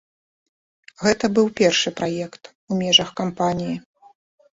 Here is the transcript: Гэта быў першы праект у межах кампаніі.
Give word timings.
Гэта 1.03 1.29
быў 1.35 1.51
першы 1.59 1.89
праект 1.99 2.49
у 2.71 2.79
межах 2.79 3.13
кампаніі. 3.21 3.75